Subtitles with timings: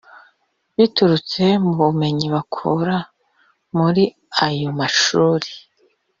[0.77, 2.97] biturutse mu bumenyi bakura
[3.77, 4.03] muri
[4.45, 5.49] ayo mashuri